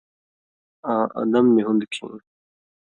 آں 0.91 1.05
ادم 1.19 1.45
نی 1.55 1.61
ہون٘د 1.65 1.81
کھیں 1.93 2.15